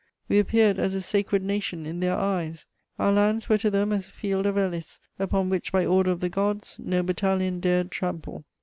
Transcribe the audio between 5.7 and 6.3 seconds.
by order of the